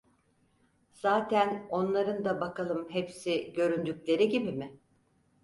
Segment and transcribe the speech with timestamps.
[0.93, 4.79] Zaten onların da bakalım hepsi göründükleri gibi mi?